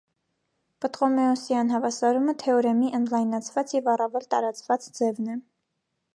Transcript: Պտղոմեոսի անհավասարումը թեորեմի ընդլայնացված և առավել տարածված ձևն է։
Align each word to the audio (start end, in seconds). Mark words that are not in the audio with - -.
Պտղոմեոսի 0.85 1.57
անհավասարումը 1.57 2.35
թեորեմի 2.45 2.91
ընդլայնացված 3.01 3.75
և 3.79 3.93
առավել 3.95 4.27
տարածված 4.35 4.91
ձևն 4.99 5.33
է։ 5.37 5.39